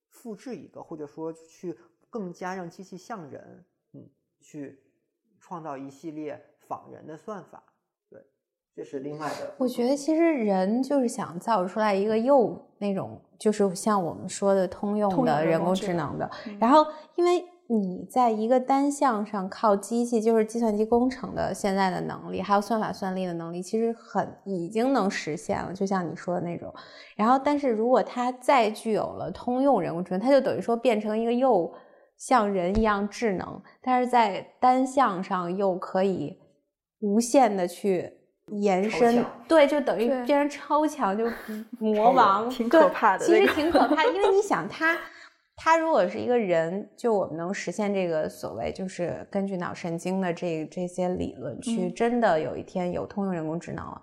[0.08, 1.78] 复制一个，或者说去。
[2.16, 4.80] 更加让机器像人，嗯，去
[5.38, 7.62] 创造一系列仿人的算法，
[8.10, 8.22] 对，
[8.74, 9.54] 这是另外的。
[9.58, 16.32] 我觉得其实人就是想造出来一个又那种，就是像我们说的通用的人工智能的。
[16.58, 25.74] 然后，因为你在一个单项上靠机器，就是计算机工程的现在的能力，还有算法算力的能力，其实很已经能实现了。
[25.74, 26.74] 就像你说的那种。
[27.18, 31.70] 然后，但是如果它再具有了通用人工智能，它就等于说变成一个又。
[32.18, 36.38] 像人一样智能，但是在单向上又可以
[37.00, 38.12] 无限的去
[38.48, 41.26] 延伸，对，就等于变成超强，就
[41.80, 43.26] 魔王，挺可怕的。
[43.26, 44.98] 其实挺可怕， 因为你想，他
[45.56, 54.02] 他如果是一个人，就我们能实现这个所谓，就是根据脑神经的这这些理论去，真的有一天有通用人工智能了。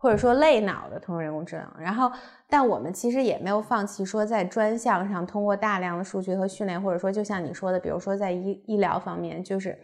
[0.00, 2.10] 或者说类脑的通用人工智能，然后，
[2.48, 9.78] 但我们其实也没有放弃说在专项上通过大量的数据和训练，或者说就像你说的，比如说在医医疗方面，就是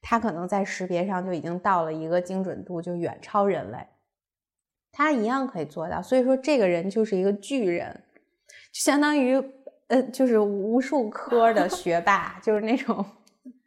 [0.00, 3.86] 它可能在识别上就已经到了一个精准度，就远超人类，
[4.90, 6.00] 它一样可以做到。
[6.00, 8.02] 所以说，这个人就是一个巨人，
[8.72, 9.36] 就相当于
[9.88, 13.04] 呃，就是无数科的学霸，就是那种。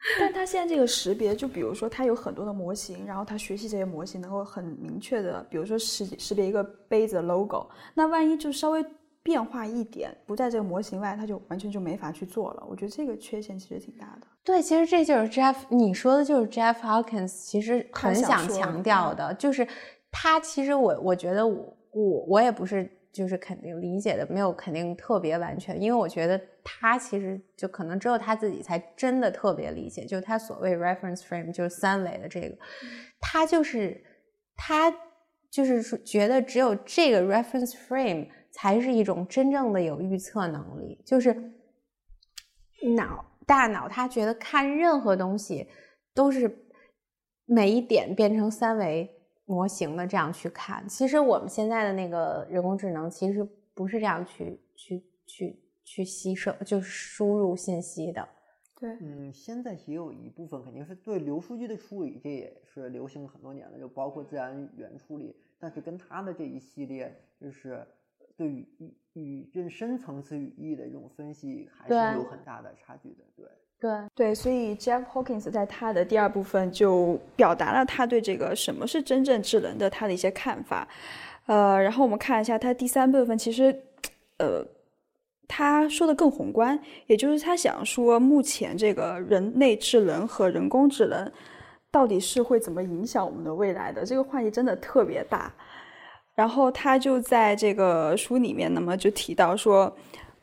[0.20, 8.86] 但它现在这个识别，就比如说它有很多的模型，然后它学习这些模型能够很明确的，比如说识识别一个杯子的 logo，那万一就稍微
[9.22, 12.64] 变化一点，不在这个模型外，它就完全就没法去做了。
[12.70, 14.28] 我觉得这个缺陷其实挺大的。
[14.44, 19.66] 对，其实这就是 Jeff 你说的就是 Jeff Hawkins 其实很想强调的，就是
[20.12, 22.90] 他其实我我觉得我我我也不是。
[23.14, 32.58] 就是肯定理解的没有肯定特别完全，因为我觉得他其实就可能只有他自己才真的特别理解，就是他所谓 reference frame 就是三维的这个，
[33.22, 34.04] 他就是
[34.56, 34.92] 他
[35.52, 41.54] 就是说觉得只有这个 reference frame 才是一种真正的有预测能力，就是
[42.98, 45.70] 脑大脑他觉得看任何东西
[46.16, 46.66] 都是
[47.46, 49.20] 每一点变成三维。
[49.46, 58.28] 模型的这样去看，其实我们现在的那个人工智能其实不是这样去去去去吸收，就是输入信息的。
[58.80, 65.36] 对，嗯，现在也有一部分肯定是对流数据的处理，这也是流行很多年了，就包括自然语言处理。
[65.60, 67.86] 但是跟它的这一系列，就是
[68.36, 73.24] 对语语语更深层次语义的这种分析，还是有很大的差距的。
[73.36, 73.46] 对。
[73.46, 73.52] 对
[73.84, 80.88] 对对，所以 Jeff Hawkins 在他的第二部分就表达了他对这个什么是真正智能的他的一些看法，
[81.48, 83.78] 呃，然后我们看一下他第三部分，其实，
[84.38, 84.66] 呃，
[85.50, 91.30] 他说的更宏观，也就是他想说目前这个人类智能和人工智能
[91.92, 95.54] 到底是会怎么影响我们的未来的这个话题真的特别大，
[96.36, 99.94] 然后他就在这个书里面，那么就提到说。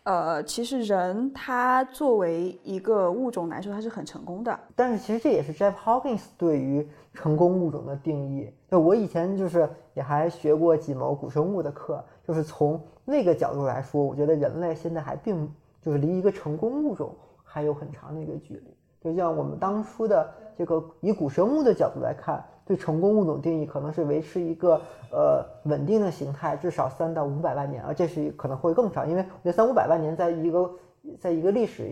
[0.03, 4.59] 呃，其实人他作为一个物种来说，他是很成功的。
[4.75, 8.51] 但是其实这也是 Jeff Hawkins 对于成功物种的定义。
[8.69, 15.47] 对我以前就是也还学过几门古生物的课，就是从那个角度来说，我觉得人类现在还并
[15.83, 18.75] 就是离一个成功物种还有很长的一个距离。
[19.03, 30.71] 就像我们当初的这个以古生物的角度来看，对成功物种定义可能是维持一个呃稳定的形态，至少三到五百万年，而这是可能会更长，因为我觉得三五百万年在一个
[31.19, 31.83] 在一个历史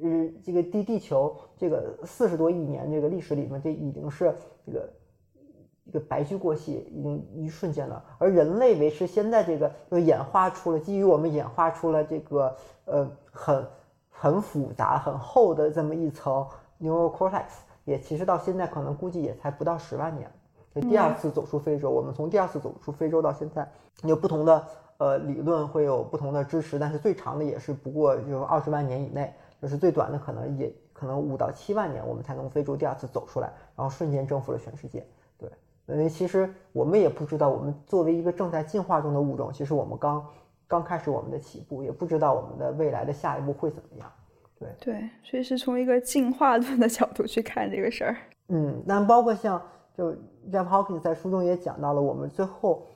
[0.00, 4.88] 日这个地地球这个四十多亿年这个历史里面，这已经是这个
[5.84, 8.02] 一个白驹过隙，已经一瞬间了。
[8.16, 12.56] 而人类维持现在这个，就演化出了基于我们演化出了这个
[12.86, 13.62] 呃很。
[14.14, 16.46] 很复杂、很厚的这么一层
[16.80, 17.42] neural cortex，
[17.84, 20.30] 也其实到现在可能估计也才不到十万年。
[20.74, 23.70] 就第二次走出非洲，我们从第二次走出非洲到现在，
[24.04, 24.64] 有不同的
[24.98, 35.06] 呃理论会有不同的支持，但是最长的也是不过就二十万年以内，就是最短的可能也可能五到七万年，我们才从非洲第二次走出来，然后瞬间征服了全世界。
[35.36, 35.50] 对，
[35.86, 40.24] 因为其实我们也不知道，我们作为一个正在进化中的物种，其实我们刚。
[40.68, 44.10] 刚开始我们的起步，也不知道我们的未来的下一步会怎么样。
[44.80, 48.16] 对对，所以是从一个进化论的角度去看这个事儿。
[48.48, 49.60] 嗯，那包括像
[49.96, 50.12] 就
[50.50, 52.86] Jeff Hawkins 在书中也讲到了，我们最后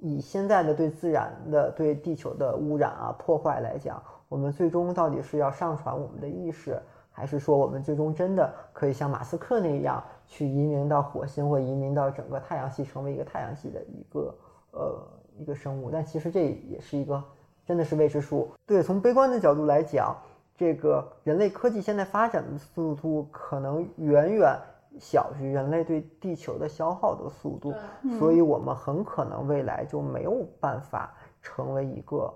[0.00, 6.80] 以现在的对自然的、对地球的污染啊、破坏来讲，我们最终到底是要上传我们的意识，
[7.10, 14.34] 还是说我们最终真的可以像马斯克那样去移民到火星，或移民到整个太阳系，成为一个太阳系的一个
[14.72, 15.06] 呃。
[15.38, 17.22] 一个生物，但其实这也是一个
[17.64, 18.50] 真的是未知数。
[18.66, 20.14] 对，从悲观的角度来讲，
[20.60, 24.54] 这个人类科技现在发展的速度可能远远
[24.98, 27.72] 小于人类对地球的消耗的速度，
[28.18, 32.30] 所以我们很可能未来就没有办法成为一个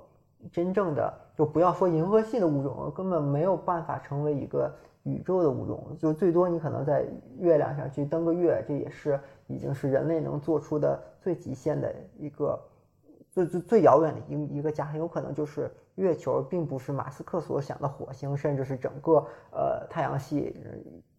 [0.51, 5.95] 真正的，就不要说银河系的物种了，根本没有办法成为一个宇宙的物种。
[5.99, 7.05] 就最多你可能在
[7.41, 12.59] 月亮上去登个月，这也是已经是人类能做出的最极限的一个。
[13.33, 20.57] 最最最遥远的一一个家，很有可能就是月球，并不是马斯克所想的火星，甚至是整个呃太阳系，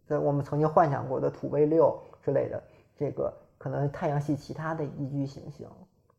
[0.06, 2.62] 在我们曾经幻想过的土卫六之类的
[2.96, 5.68] 这个可能太阳系其他的宜居行星。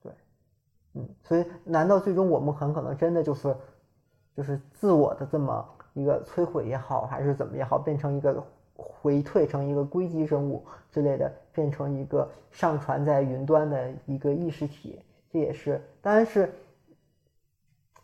[0.02, 0.12] 对，
[0.94, 3.54] 嗯，所以难道最终我们很可能真的就是
[4.36, 8.42] 就是自我的这么一个摧毁也好，还是怎么也好，变成一个
[8.74, 14.98] 回退成一个硅基生物之类的，变成一个上传在云端的一个意识体？
[15.30, 16.50] 这也是，当然是，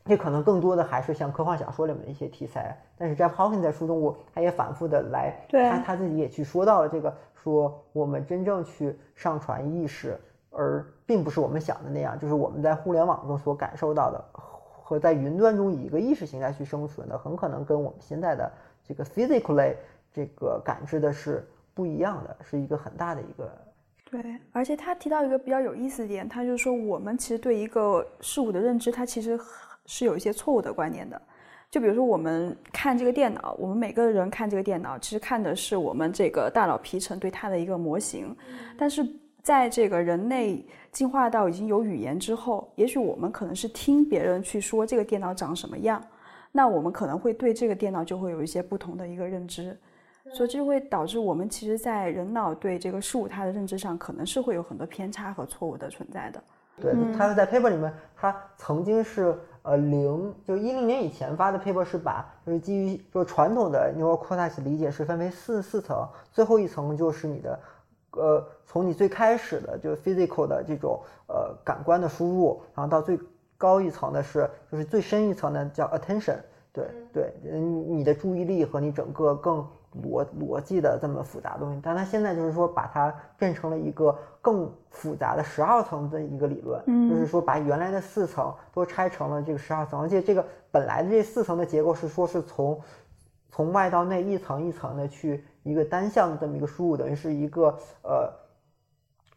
[0.04, 2.76] 这可能更多的还是像科幻小说里面的一些题材。
[2.98, 10.18] 但是 Jeff Hawkins 在书中，我他也反复的来，他他自己也去说到了这个，说我们真正去上传意识，
[10.50, 18.52] 而并不是我们想的那样，就是我们在互联网中所感受到的，和在云端中以一个意识形态去生存的，很可能跟我们现在的
[18.84, 19.74] 这个 physically
[20.12, 23.50] 这个感知的是不一样的，是一个很大的一个。
[24.10, 24.20] 对，
[24.52, 29.40] 而且他提到一个比较有意思的点，他就是说我们其实对一个事物的认知，它其实
[29.86, 31.20] 是有一些错误的观念的。
[31.70, 38.36] 就比如说我们看这个电脑，我们每个人看这个电脑，其实看的是我们这个大脑皮层对它的一个模型。
[38.76, 39.06] 但是
[39.42, 46.02] 在这个人类进化到已经有语言之后，也许我们可能是听别人去说这个电脑长什么样，
[46.52, 49.76] 那我们可能会对这个电脑就会有一些不同的一个认知。
[50.34, 56.42] 所以这就会导致我们其实，在人脑对这个事物它的认知上，可能是会有很多偏差和错误的存在的。
[56.82, 67.60] 对，他在 paper 里面，他曾经是呃零，就一零年以前发的 paper 是把就是基于就传统的 neural cortex 理解是分为四四层，最后一层就是你的
[68.10, 73.16] 呃从你最开始的就 physical 的这种呃感官的输入，然后到最
[73.56, 76.38] 高一层的是就是最深一层的叫 attention，
[76.72, 79.64] 对对，嗯，你的注意力和你整个更。
[80.02, 92.80] 逻逻辑的这么复杂的东西，但它现在就是说把它变成了一个更复杂的十二层的一个理论，就是说把原来的四层都拆成了这个十二层，而且这个本来的这四层的结构是说是从
[93.50, 98.32] 从外到内一层一层的去一个单向的这么一个输入，等于是一个呃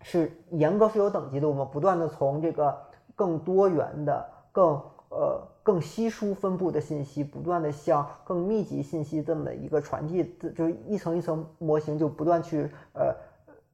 [0.01, 2.77] 是严格是有等级的，我们不断的从这个
[3.15, 4.81] 更多元的更。
[5.17, 13.15] 呃，更稀疏分布的信息，不断的向更密集信息这么一个传递，就一层一层模型就不断去呃，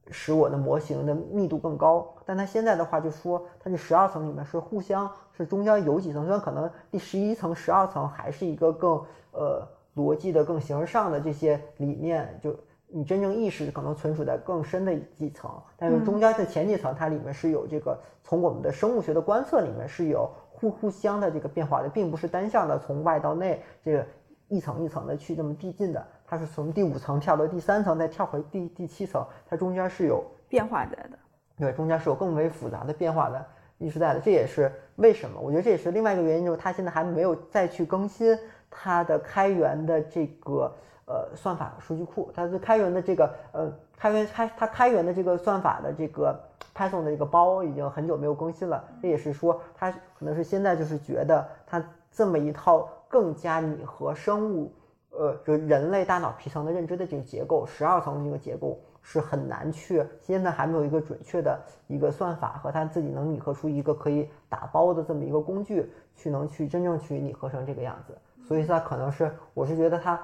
[0.08, 2.14] 使我的模型的密度更高。
[2.24, 9.66] 但它现在的话就说，它这十二层里面是互相是中间有几层，虽然可能第十一层、十二层还是一个更呃
[9.96, 12.54] 逻辑的、更形而上的这些理念，就
[12.86, 20.30] 你真正意识可能存储在更深的几层，但是中间的前几层它里面是有这个从我们的生物学的观测里面是有。
[20.62, 24.06] 互互相的这个变化的，并不是单向的从外到内这个
[24.46, 31.18] 一层一层的去这么递进的，它是从第五层跳到第三层，再跳回第第七层，它中间是有变化在的。
[31.58, 33.44] 对，中间是有更为复杂的变化的
[33.78, 35.40] 意识在的，这也是为什么？
[35.40, 38.38] 我觉得这也是另外一个原因，就是它现在还没有再去更新
[38.70, 40.72] 它的开源的这个
[41.12, 46.40] 呃算法数据库，它是开源的这个呃开源开它开源的这个算法的这个
[46.74, 54.72] Python 的这个包已经很久没有更新了，这也是说它可能是现在就是觉得它这么一套更加拟合生物
[55.10, 58.80] 呃就人类大脑皮层的认知的这个结构，十二层的这个结构。
[59.04, 68.16] 是很难去，现在还没有一个准确的一个算法和它自己能拟合出一个可以打包的这么一个工具，去能去真正去拟合成这个样子。
[68.46, 70.22] 所以它可能是，我是觉得它呃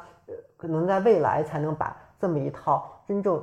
[0.58, 3.42] 可能在未来才能把这么一套真正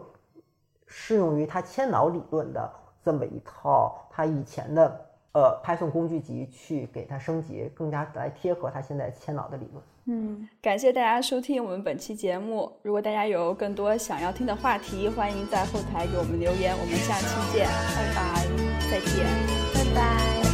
[0.86, 2.72] 适用于他千脑理论的
[3.03, 5.01] 这么一套他以前的
[5.32, 9.84] 呃 Python 工具集去给它升级，更加来贴合他现在千脑的理论。
[10.07, 12.72] 嗯，感谢大家收听我们本期节目。
[12.84, 16.76] 如果大家有更多想要听的话题，欢迎在后台给我们留言。
[16.78, 18.45] 我们下期见，拜拜，
[18.91, 19.26] 再见，
[19.74, 20.45] 拜拜。